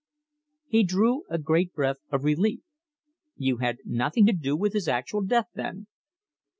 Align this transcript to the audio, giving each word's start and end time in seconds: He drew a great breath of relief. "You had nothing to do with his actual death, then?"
He 0.65 0.81
drew 0.83 1.25
a 1.29 1.37
great 1.37 1.75
breath 1.75 1.99
of 2.09 2.23
relief. 2.23 2.61
"You 3.35 3.57
had 3.57 3.77
nothing 3.85 4.25
to 4.25 4.33
do 4.33 4.57
with 4.57 4.73
his 4.73 4.87
actual 4.87 5.21
death, 5.21 5.49
then?" 5.53 5.85